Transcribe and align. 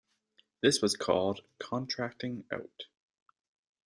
This 0.63 0.81
was 0.81 0.95
called 0.97 1.43
"contracting 1.59 2.43
out". 2.51 2.85